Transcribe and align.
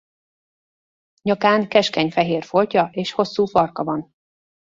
Nyakán 1.21 1.67
keskeny 1.67 2.11
fehér 2.11 2.43
foltja 2.43 2.89
és 2.91 3.11
hosszú 3.11 3.45
farka 3.45 3.83
van. 3.83 4.13